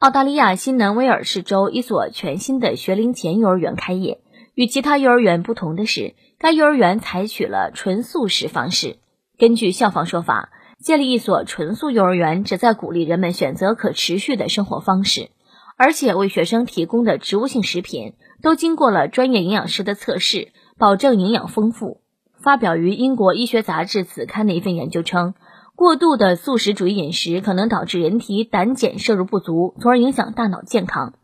[0.00, 4.22] 澳大利亚新南威尔士州一所全新的学龄前幼儿园开业。
[4.54, 8.96] 与其他幼儿园不同的是，该幼儿园采取了纯素食方式。
[9.36, 15.28] 根据校方说法，建立一所纯素幼儿园旨在鼓励人们选择可持续的生活方式，
[15.76, 20.48] 而且为学生提供的植物性食品都经过了专业营养师的测试，
[20.78, 22.00] 保证营养丰富。
[22.42, 25.34] 发表于英国医学杂志子刊的一份研究称。
[25.80, 31.14] 过度的素食主义饮食可能导致人体胆碱摄入不足，从而影响大脑健康。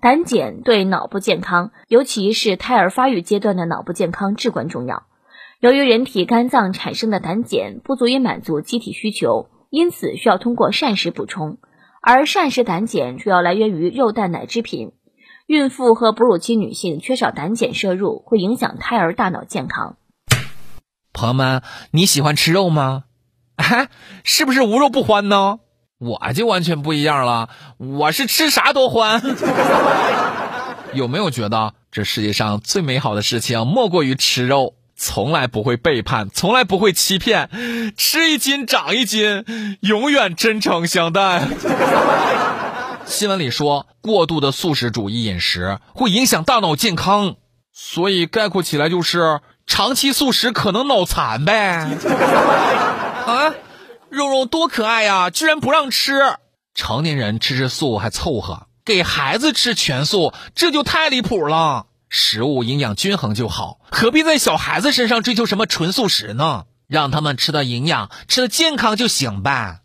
[0.00, 5.02] 胆碱对脑部健康，尤其是胎儿发育阶段的脑部健康至关重要。
[5.60, 11.58] 由于人体肝脏产生的胆碱不足以满足机体需求，因此需要通过膳食补充。
[12.00, 14.92] 而膳食胆碱主要来源于肉蛋奶制品。
[15.46, 19.98] 孕妇和哺乳期女性缺少胆碱摄入，会影响胎儿大脑健康。
[21.12, 23.04] 朋友们，你喜欢吃肉吗？
[23.58, 23.88] 哎，
[24.24, 25.58] 是不是无肉不欢呢？
[25.98, 29.20] 我就完全不一样了，我是吃啥都欢。
[30.94, 34.74] 有没有觉得这世界上最美好的事情莫过于吃肉？
[35.00, 37.50] 从来不会背叛，从来不会欺骗，
[37.96, 39.44] 吃一斤长一斤，
[39.80, 41.46] 永远真诚相待。
[43.06, 47.36] 新闻里说，过度的素食主义饮食会影响大脑健康，
[47.72, 51.86] 所以概括起来就是长期素食可能脑残呗。
[53.28, 53.54] 啊，
[54.08, 55.30] 肉肉多可爱呀！
[55.30, 56.14] 居然不让吃，
[56.74, 61.84] 成年人吃吃素还凑合，给孩子吃全素，这就太离谱了。
[62.08, 66.64] 食物营养均衡就好，何必在小孩子身上追求什么纯素食呢？
[66.88, 69.82] 让他们吃的营养、吃的健康就行呗。